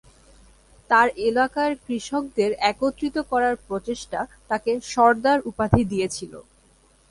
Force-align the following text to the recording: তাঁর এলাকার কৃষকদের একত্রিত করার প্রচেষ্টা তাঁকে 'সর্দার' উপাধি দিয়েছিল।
তাঁর 0.89 1.07
এলাকার 1.27 1.71
কৃষকদের 1.85 2.51
একত্রিত 2.71 3.15
করার 3.31 3.55
প্রচেষ্টা 3.67 4.19
তাঁকে 4.49 4.71
'সর্দার' 4.83 5.45
উপাধি 5.49 5.81
দিয়েছিল। 5.91 6.33